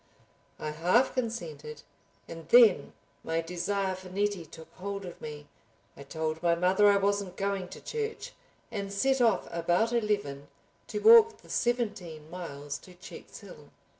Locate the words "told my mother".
6.01-6.89